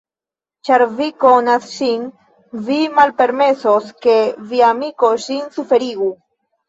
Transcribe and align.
Ĉar 0.67 0.83
vi 0.99 1.09
konas 1.23 1.67
ŝin, 1.73 2.07
vi 2.69 2.79
malpermesos, 2.95 3.93
ke 4.07 4.17
via 4.55 4.75
amiko 4.77 5.13
ŝin 5.27 5.45
suferigu. 5.59 6.09